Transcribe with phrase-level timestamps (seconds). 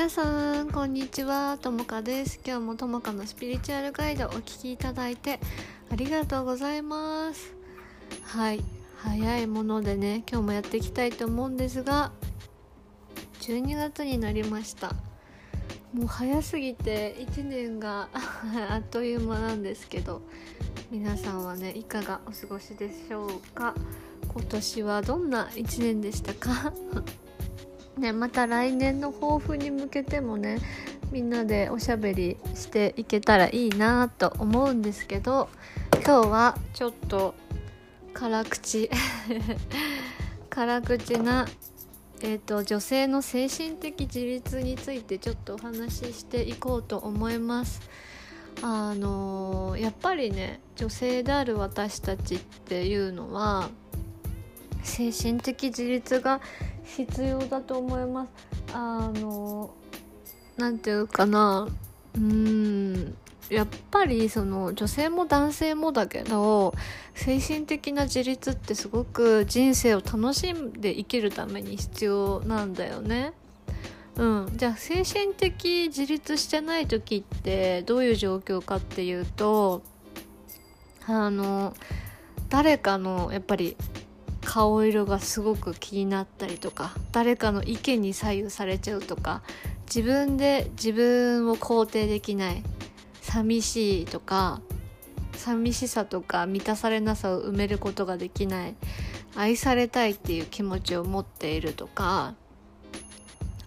[0.00, 1.58] 皆さんこんにちは。
[1.60, 2.40] ともかです。
[2.42, 5.38] 今日もともかのスピリチュアルガイドお聞きいただいて
[5.92, 7.54] ありがとうございます。
[8.22, 8.64] はい。
[8.96, 12.12] 早いものでね今日もやっていきたいと思うんですが
[13.42, 14.94] 12月になりました。
[15.92, 18.08] もう早すぎて1年が
[18.70, 20.22] あっという間なんですけど
[20.90, 23.74] 皆さんはねいかがお過ごしでしょうか？
[24.32, 26.72] 今年はどんな1年でしたか？
[28.00, 30.58] ね、また来年の抱負に向けてもね
[31.12, 35.50] みんなでおしゃべりしていけたらいいなと思うんですけど
[36.02, 37.34] 今日はちょっと
[38.14, 38.90] 辛口
[40.48, 41.46] 辛口な、
[42.22, 47.82] えーと、女性の精神的自立についてちょっとお話ししていこうと思います。
[48.62, 53.70] あのー、やっぱりね女性である私たちっていうのは
[54.82, 56.40] 精神的自立が
[56.96, 58.30] 必要だと思います。
[58.74, 59.74] あの
[60.56, 61.68] なんていうかな。
[62.14, 63.16] うん。
[63.50, 66.72] やっぱりその女性も男性もだけど
[67.14, 73.32] 精神的な自立ってすごく人生を楽しんで生きるために必要なんだよね。
[74.16, 79.82] うん、じゃあ精神的自立してない時ってどういう状況かっていうと
[81.06, 81.74] あの
[82.48, 83.76] 誰かのやっぱり
[84.44, 89.42] 顔色がすごく気になったりとか誰かの意見に左右されちゃうとか
[89.84, 92.62] 自分で自分を肯定できない
[93.22, 94.60] 寂しいとか
[95.34, 98.74] 寂しさとか満たされなさを埋めることができない
[99.36, 102.34] 愛されたいっていう気持ちを持っているとか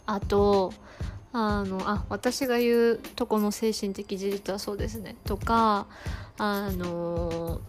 [0.05, 0.73] あと
[1.31, 5.15] あのあ私が言うとこの精神的自立はそうですね。
[5.23, 5.87] とか
[6.37, 7.59] あの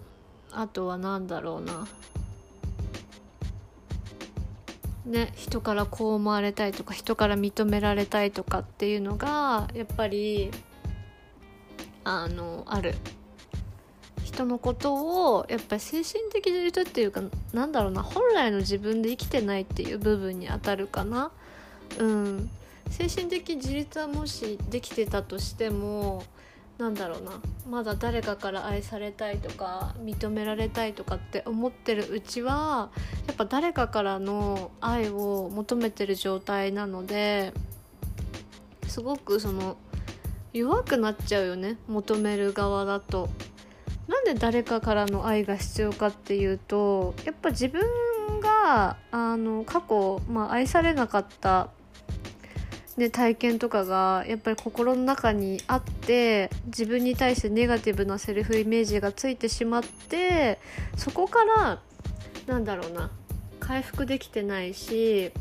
[0.52, 1.86] あとは何だろうな。
[5.06, 10.50] ね、人からこう思われたいとか人から認められたいとかっていうのがやっぱり
[12.04, 12.94] あのある。
[14.22, 17.22] 人のことをやっぱり精神的自立っていうか
[17.52, 21.30] なんだろうな本来の自分で生きてないっていう部分にあたるかな。
[21.98, 22.50] うん。
[22.90, 26.24] 精神的自立はもしできてたとしても
[26.78, 27.40] なんだろうな
[27.70, 32.90] まだ誰かから愛されたいとか認められたいとかって思ってるうちは
[33.26, 37.52] やっぱ誰かからの愛を求めてる状態なので
[38.88, 39.76] すごくその
[40.52, 43.28] 弱くなっちゃうよね求める側だと。
[44.06, 47.80] なんで誰かからの愛が必要かっていうとやっぱ自分
[48.40, 51.70] があの過去、まあ、愛されなかった
[52.96, 60.60] ね、体験とかがやっぱり心の中にあって自分に対してネガティブなセルフイメージがついてしまって
[60.96, 61.80] そこから
[62.46, 63.10] なんだろうな
[63.58, 65.32] 回復できてないし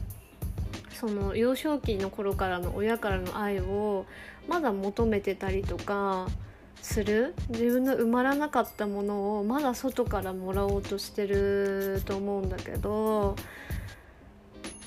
[0.99, 4.05] その幼少期の頃からの親からの愛を
[4.47, 6.27] まだ求めてたりとか
[6.81, 7.33] する。
[7.49, 13.35] 自分の埋まらなかったものをまだ外からもらおうとしてると思うんだけど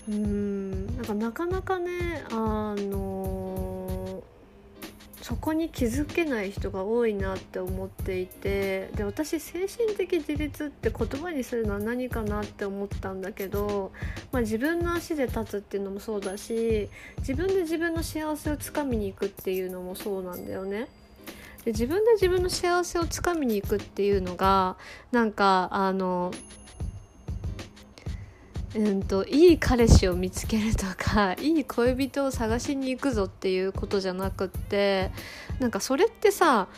[0.09, 4.23] うんなんかなかなかねあの
[5.27, 13.91] そこに気づけない人が多いなって思っていてで私精神的自立って言葉にするのは何かなって思ったんだけど、
[14.31, 16.89] まあ、自分の足で立つっていうのもそうだし
[17.19, 20.87] 自分で自分の幸せをつかみに行くっていうのもそうなんだよね。
[21.65, 24.77] で自分で自分の幸せをつかみに行くっていうのが
[25.11, 26.31] なんかあの
[28.75, 35.11] うんといい彼氏を見つけるとか いい恋人を探しに行くぞっていうことじゃなくって
[35.61, 36.69] なんかそれってさ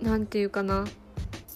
[0.00, 0.84] 何て言うかな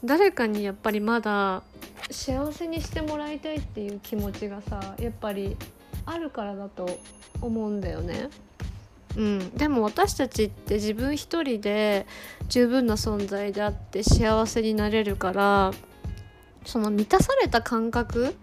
[0.05, 1.63] 誰かにやっぱりまだ
[2.11, 5.57] 幸せにしてもらいたいっていう気持ちがさやっぱり
[6.07, 6.99] あるからだと
[7.41, 8.31] 思うんだよね。
[9.17, 12.07] うん、でも私たちって自分一人で
[12.49, 15.73] 十分な存在であって幸せになれるから
[16.65, 18.37] その満たされた感覚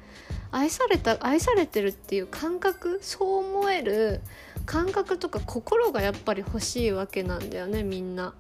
[0.56, 4.22] 愛された愛されてるっていう感覚そう思える
[4.66, 8.34] 感覚とか心がやっぱり欲しいわけなんだよねみんな。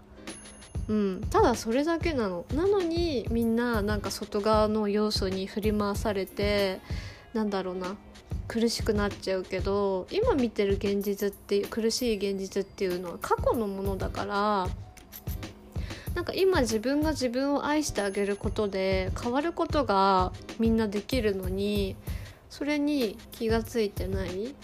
[0.88, 2.46] うん、ただそれだけなの。
[2.54, 6.80] なのにみんななんか外側の要素に振り回されて
[7.34, 7.98] なんだろうな。
[8.48, 14.68] 苦しくなっちゃうけど今見てる現実っていう苦しい現実っていうのは過去のものだから
[16.16, 21.98] なんか今自分が自分を愛してあげることで変わることがみんなできるのに
[22.50, 24.56] それに気が付いてない、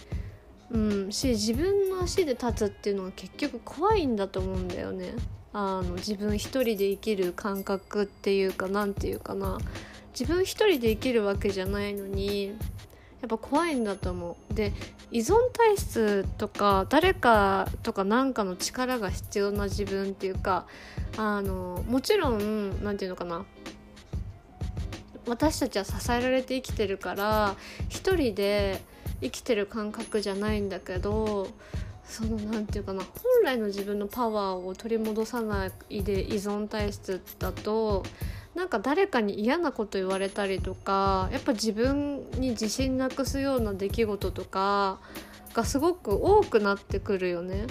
[0.71, 5.13] うん、し自分の足で立つっていうのは結局怖いんだと思うんだよね。
[5.53, 9.57] あの自分一人で生きる感覚っていうか何て言うかな
[10.18, 12.53] 自分一人で生きるわけじゃないのに
[13.22, 14.54] やっぱ怖いんだと思う。
[14.54, 14.74] で
[15.12, 20.66] 依存体質とか誰かとか何かの力が必要な自分っていうか
[21.18, 23.46] あのもちろん何て言うのかな。
[25.28, 27.56] 私たちは支えられて生きてるから
[27.90, 28.82] 一人で
[29.22, 31.48] 生きてる感覚じゃないんだけど
[32.04, 33.04] その何て言うかな。
[33.04, 38.04] 本来の自分のパワーを取り戻さないで依存体質だと
[38.56, 45.00] なんか誰かに嫌なこと言われたりとかやっぱ自分に自信なくすような出来事とか
[45.53, 47.65] がすごく多くなってくるよね。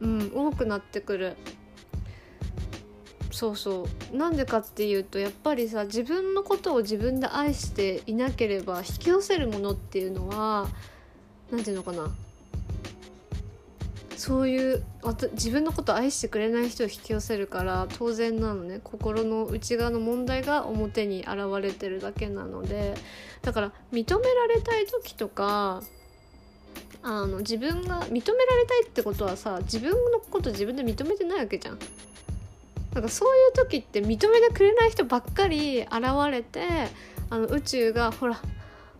[0.00, 1.36] うん多くなってくる。
[3.30, 10.68] そうそうなんでかっていうとやっぱりさ自分のことを自分で愛していなければ引き寄せるものっていうのは
[11.50, 12.14] 何て言うのかな
[14.26, 14.82] そういう
[15.34, 22.94] 自分のことを愛してくれない人を引き寄せるから当然なのね心の内側の問題が表に現れてるだけなので
[23.42, 25.80] だから認められたい時とか
[27.04, 28.22] あの自分が認めら
[28.56, 31.78] れたいってことはさ自分のこと自分で認めてないわけじゃん。
[32.94, 35.92] なんかそういう時って認めてくれない人ばっかり現
[36.32, 36.66] れて
[37.30, 38.40] あの宇宙がほら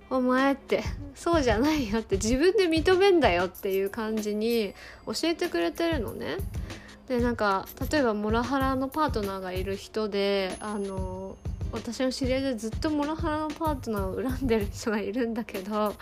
[0.09, 0.83] お前って
[1.15, 4.73] そうじゃないよって自分で認めんだよっていう感じに
[5.07, 6.37] 教えてくれてるのね。
[7.09, 11.37] でなんか例えばモラハラのパートナーがいる人であの
[11.73, 15.95] 私の知り合いでずっとモラハラのパートナーを恨んでる人がいるんだけど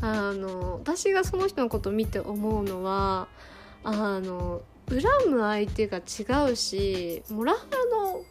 [0.00, 3.26] あの私がその人のことを見て思うのは
[3.82, 8.22] あの恨む相手が違うしモラハラの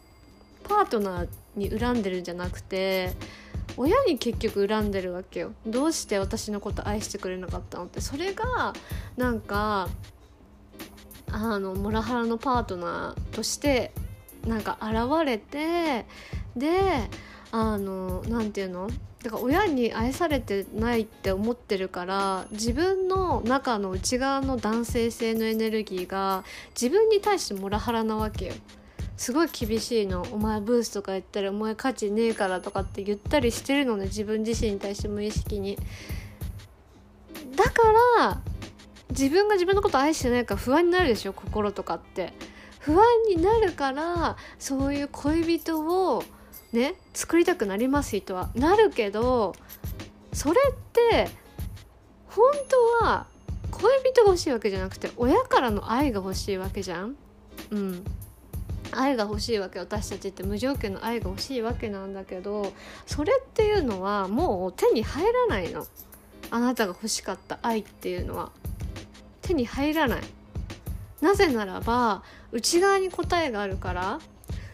[0.64, 3.12] パートナーに恨んでるんじゃなくて
[3.76, 5.52] 親に結局恨んでるわけよ。
[5.66, 8.00] どうして私のこと愛してくれなかったのって。
[8.00, 8.72] それが
[9.16, 9.88] なんか
[11.30, 13.92] あのモラハラのパートナーとして
[14.46, 16.06] なんか現れて
[16.56, 16.80] で
[17.52, 18.90] あの何て言うの？
[19.22, 26.44] だから親に愛されてないって思ってるから自分の中の内側の男性性のエネルギーが
[26.80, 28.54] 自分に対してモラハラなわけよ。
[29.18, 35.76] すごい厳しいの「お前ブースとか言ったらお前価値ねえから」とかって言ったりしてるのね自分自身に対して無意識に。
[37.54, 37.70] だか
[38.18, 38.40] ら
[39.10, 42.32] 自分が自分のこと愛してないから不安になるでしょ心とかって。
[42.88, 46.24] 不安になるからそういう恋人を
[46.72, 49.54] ね作りたくなります人はなるけど
[50.32, 51.28] それって
[52.28, 52.50] 本
[53.00, 53.26] 当は
[53.70, 57.16] 恋人が欲しいわけじゃなくて親からの愛が欲しいわけじゃん
[57.70, 58.04] うん
[58.98, 62.72] 愛が欲しいわけ私たちって無条件の愛が欲しいわけなんだけど
[63.06, 65.86] それっていうのはもう手に入らないの。
[66.50, 68.50] あなたが欲しかった愛っていうのは。
[69.42, 70.22] 手に入らない。
[71.20, 72.22] なぜならば
[72.52, 74.20] 内側に答えがあるから。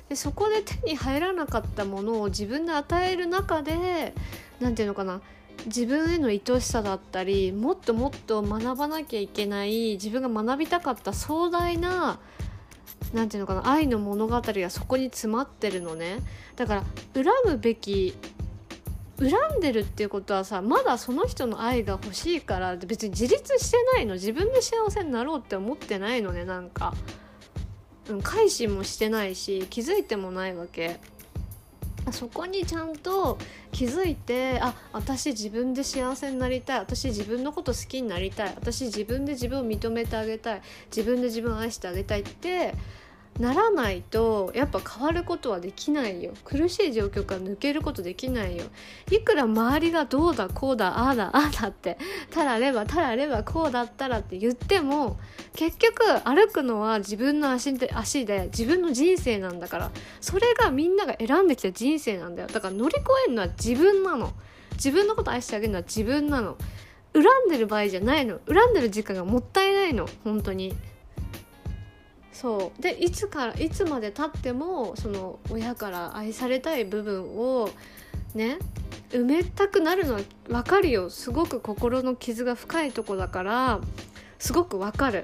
[0.09, 4.15] でそこで手に入らなかったものを自分で与える中で
[4.61, 5.21] 何て言うのかな。
[5.67, 12.19] 自分への愛しさだったりもっともっと学ばなきゃいけない自分が学びたかった壮大な
[13.15, 16.19] 何て言うのかな愛の物語がそこに詰まってるのね。
[16.57, 16.85] だから
[17.15, 18.15] 恨むべき
[19.19, 26.93] 恨んでるっていうことはさまだその人の愛が欲しいから別に自立してないの自分で幸せになろうって思ってないのねなんか、
[28.09, 31.01] うん、改心もしてないし気づいてもないわけ。
[32.13, 33.39] そこにちゃんと
[33.73, 40.63] 気づいてあ私自分で幸せになりたい私自分のこと好きになりたい私自分で自分を認めてあげたい
[40.95, 42.75] 自分で自分を愛してあげたいって
[43.39, 46.33] ならないとやっぱ変わることはできないよ。
[46.45, 48.65] 苦しい状況から抜けることできないよ。
[49.11, 51.99] いくら周りがどうだこうだああだああだって
[52.31, 55.19] たらればたらればこうだったらって言っても
[55.57, 59.91] 結局歩くのは自分の足で足で自分の人生なんだから。
[60.21, 62.49] それがみんなが選んできた人生なんだよ。
[62.49, 64.33] だから乗り越えるのは自分なの。
[64.73, 66.57] 自分のこと愛してあげるのは自分なの。
[67.13, 68.41] 恨んでる場合じゃないの。
[68.47, 70.09] 恨んでる時間がもったいないの。
[70.25, 70.75] 本当に。
[72.35, 72.83] そう。
[72.83, 77.71] でいつからいつまでたってもその親から愛されたい部分を
[78.35, 78.59] ね
[79.11, 81.09] 埋めたくなるのは分かるよ。
[81.09, 83.81] すごく心の傷が深いとこだから
[84.39, 85.23] すごく分かる。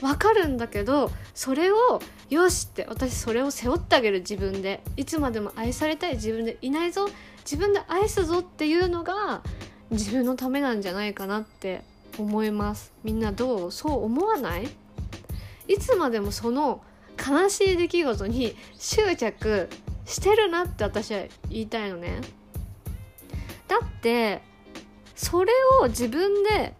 [0.00, 2.00] 分かるんだけどそれを
[2.30, 4.20] よしって私それを背負ってあげる。
[4.20, 4.82] 自分で。
[4.96, 7.08] いつまでも愛されたい自分でいないぞ。
[7.44, 9.42] 自分で愛すぞっていうのが
[9.90, 11.82] 自分のためなんじゃないかなって
[12.18, 12.92] 思います。
[13.02, 13.72] みんなどう？
[13.72, 14.68] そう思わない？
[15.68, 16.82] いつまでもその
[17.18, 19.68] 悲しい出来事に執着
[20.04, 22.20] してるなって私は言いたいのね
[23.68, 24.42] だって
[25.14, 26.74] それを自分で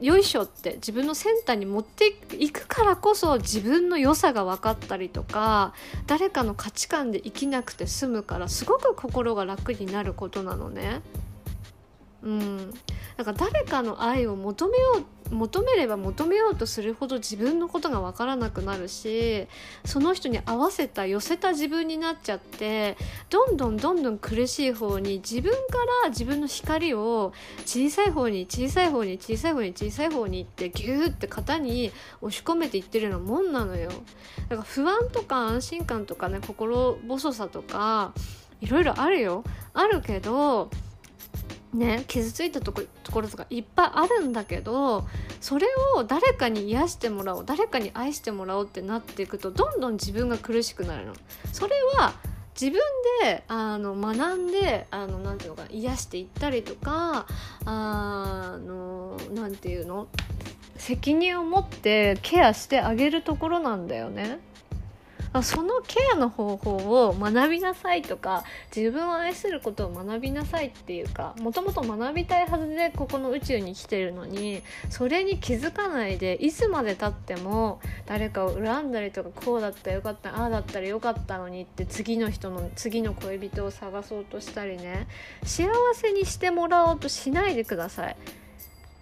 [0.00, 5.72] よいしょって自分のセンターに持っていくからこそ自分の良さが分かったりとか
[6.06, 11.00] 誰かの価値観で生きなくて済むからすごく心が楽になることなのね。
[12.22, 12.70] うん
[13.16, 19.46] だから誰かの愛を求めよう求めれば求めようとするほど自分のことが分からなくなるし
[19.84, 22.96] その人に合わせた寄せた自分になっちゃって
[23.30, 25.58] どんどんどんどん苦しい方に自分か
[26.02, 27.32] ら自分の光を
[27.64, 33.90] 小さい方に小さい方に小さい方に小さい方にってギューって型に押し込めていってるようなもんなのよ。
[34.48, 38.12] だから不安とか安心感とかね心細さとか
[38.60, 39.44] いろいろあるよ。
[39.74, 40.70] あるけど
[41.74, 45.06] ね傷ついたとこところとかいっぱいあるんだけど
[45.40, 51.14] それを誰かに癒してもらおう誰かに愛してもらおうってなっていくとどんどん自分が苦しくなるの。
[51.52, 52.14] それは
[52.58, 52.80] 自分
[53.22, 57.26] であの学んであのなんていうのか癒していったりとか
[57.66, 60.08] あのなんていうの
[60.76, 64.40] 責任を持ってケアしてあげるところなんだよね。
[65.42, 85.06] そのケアの方法を学びなさいとか自分を愛することを学びなさいっていうかもともと学びたいはずでここの宇宙に来てるのにそれに気づかないでいつまでたっても誰かを恨んだりとかこうだったらよかったああだったらよかったのにって次の人の次の恋人を探そうとしたりね
[85.44, 88.16] 幸せにしてもらおうとしないでください。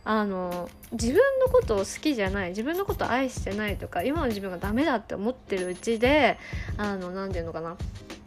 [0.05, 6.39] あの自分のことを好きじゃない自分のことを愛してないとか今の自分がダメだって思ってるうちで
[6.77, 7.77] あの何て言うのかな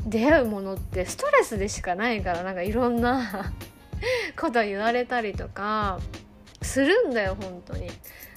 [0.05, 3.53] 出会うものってストレスでしかないからなんかいろんな
[4.39, 5.99] こと言われたりとか
[6.61, 7.89] するんだよ本当に。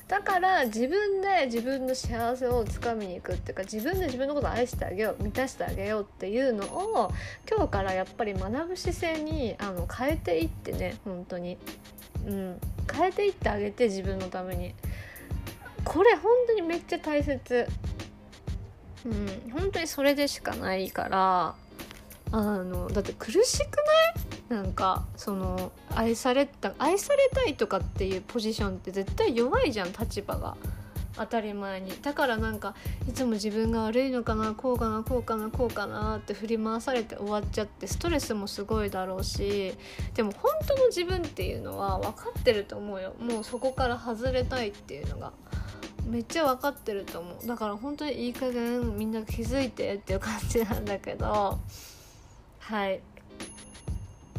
[0.07, 7.13] だから自分で自分の幸せをつかみに行くっていうか自分で自分のことを愛してあげよう満たしてあげようっていうのを
[7.49, 11.59] 今日からやっぱり学ぶ姿勢にあの変えていってね本当に
[12.27, 12.61] うん、
[12.93, 14.75] 変えていってあげて自分のために。
[15.85, 17.67] これ本当にめっちゃ大切。
[19.07, 21.55] うん本当にそれでしかないから。
[22.33, 23.77] あのだって苦しく
[24.49, 24.63] ない？
[24.63, 30.57] なんかその愛された愛されたいとかっていうポジションって絶対弱いじゃん立場が。
[31.17, 31.93] 当たり前に。
[32.03, 32.75] だからなんか
[33.09, 39.75] いつも自分が悪いのかなこうかなこうかなこうかなって振り回されて終わっちゃってストレスもすごいだろうし
[40.15, 43.15] でも本当の自分っていうのは分かってると思うよ。
[43.21, 45.33] もうそこから外れたいっていうのが。
[46.07, 47.47] めっちゃ分かってると思う。
[47.47, 51.59] だから本当にいい加減みんな気づいてっていう感じなんだけど。
[52.59, 53.01] はい。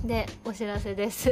[0.03, 1.31] でお知らせです。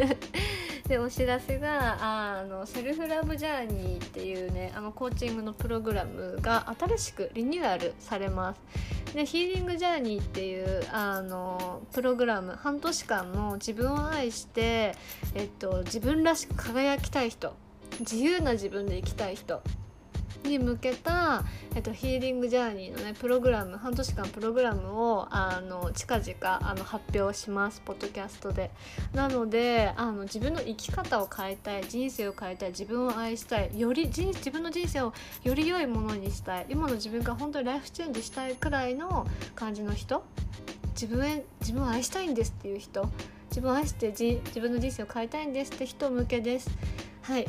[0.90, 9.14] でお知らせがあのセルフラブジャーニーっていうねあのコーチングのプログラムが新しくリニューアルされます。
[9.14, 14.96] でヒーリングジャーニーっていうあのプログラム半年間の自分を愛して、
[15.36, 17.54] えっと、自分らしく輝きたい人
[18.00, 19.62] 自由な自分で生きたい人
[20.44, 21.44] に向けた、
[21.76, 28.72] えっと、ヒーリングジャーニーのねプログラム半年間プログラムをあの近々あの発表しますポッドキャストで。
[29.14, 40.24] なのであの自分の生き方を変えたい人生を変えたい自分を愛したいより自分の人生をより良いものにしたい今の自分が本当にライフチェンジしたいくらいの感じの人
[40.90, 43.10] 自分へ自分を愛したいんですっていう人
[43.50, 46.70] 自分を愛して自分の人生を変えたいんですって人向けです。
[47.22, 47.48] はい。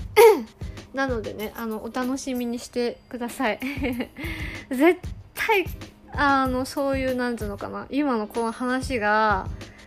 [0.94, 3.60] なのでねあのお楽しみにしてください。
[4.70, 5.00] 絶
[5.34, 5.66] 対
[6.12, 9.46] あのそういうなんていうのかな今のこの話が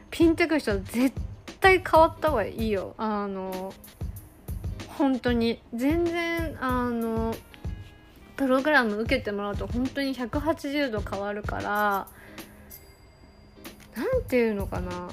[0.10, 1.14] ピンとくる人は絶
[1.60, 2.96] 対変わった方がいいよ。
[2.98, 3.74] あの
[4.88, 5.60] 本当に。
[5.74, 7.36] 全然あの
[8.36, 12.08] プログラム受けてもらうと本当に180度変わるから
[13.96, 15.10] 何て言うのかな。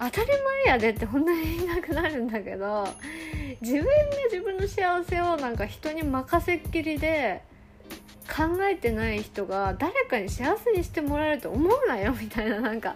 [0.00, 2.86] 当たり前やでって本当に言いなくなるんだけど
[3.60, 3.90] 自分が
[4.30, 7.42] 自分の幸せをなんか人に任せっきりで
[8.28, 12.94] 考えてない人が誰かに幸せにしてもらえると思うなよ みたいななんか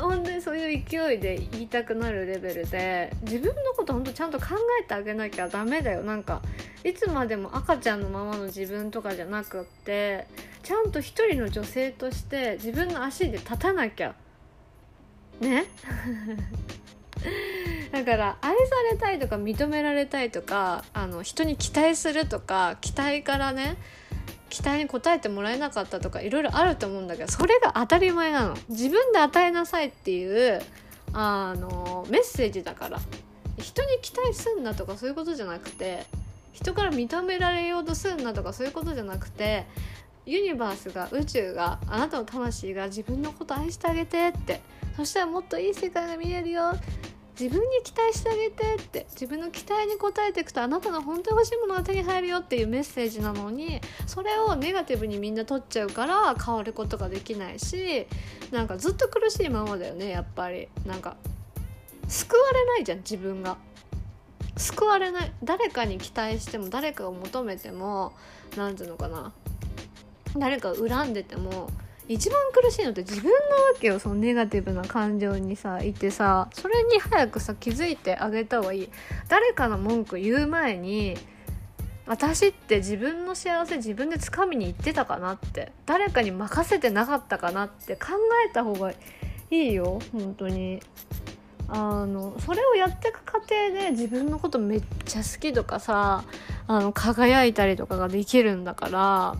[0.00, 4.46] 本当にそういう勢いで言いたくなるレベルで自分のこと本当ちゃんと考
[4.80, 6.02] えてあげなきゃダメだよ。
[6.02, 6.42] なんか
[6.84, 10.26] いつまでも赤ちゃんのままの自分とかじゃなくって
[10.62, 14.14] ちゃんと一人の女性として自分の足で立たなきゃ。
[15.40, 15.64] ね？
[17.92, 23.76] だから愛されたいとか認められたいとかあの人に期待するとか期待からね
[24.48, 28.56] 期待に応えてもらえなかったとかいろいろあると思うんだけどそれが当たり前なの。
[28.68, 30.60] 自分で与えなさいっていう
[31.12, 33.00] あのメッセージだから。
[33.60, 36.06] 人に期待すんなとかそういうことじゃなくて
[36.52, 39.66] 人から認められようとすんなとかそういうことじゃなくて
[40.26, 44.60] ユニバースが宇宙があなたの魂が自分のこと愛してあげてって
[44.96, 46.72] そしたらもっといい世界が見えるよ。
[47.38, 58.06] 自分に期待してあげてって自分の期待に応えていくとあなたの本当に欲しいものが手に入るよっていうメッセージなのにそれをネガティブにみんな取っちゃうから変わることができないし
[58.50, 60.68] なんかずっと苦しいままだよねやっぱり。
[60.86, 61.16] なんか
[62.08, 63.56] 救われないじゃん自分が。
[64.56, 65.32] 救われない。
[65.42, 68.12] 誰かに期待しても誰かを求めても
[68.56, 69.32] 何ていうのかな。
[70.36, 71.70] 誰かを恨んでても
[72.12, 73.40] 一番苦しいのって自分なわ
[73.80, 78.88] けよそのネガティブな感情にさいてさそれに早くさ気づいてあげた方がいい。
[79.28, 81.16] 誰かの文句言う前に
[82.06, 88.08] 私って自分の幸せ自分で掴みに行ってたかなって誰かに任せてなかったかなって考
[88.44, 88.96] えた方がい
[89.52, 90.80] いよ本当に。
[91.72, 96.24] あのそれをやっていく過程で自分のことめっちゃ好きとかさ
[96.66, 99.36] あの輝いたりとかができるんだから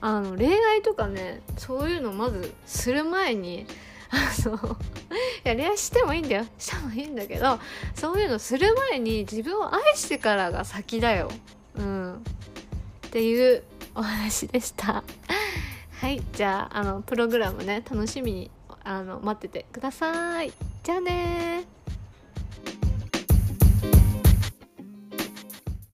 [0.00, 3.66] あの恋愛とかねそういうのまずする前に
[4.10, 6.46] あのいや恋愛してもいいんだよ。
[6.58, 7.58] してもいいんだけど
[7.94, 11.30] そういうのする前に自分を愛してからが先だよ。
[11.76, 12.14] うん。
[12.14, 13.62] っていう
[13.94, 15.02] お話でした。
[16.00, 16.22] はい。
[16.32, 18.50] じゃああのプログラムね楽しみに
[18.84, 20.52] あの待っててください。
[20.82, 21.64] じゃあね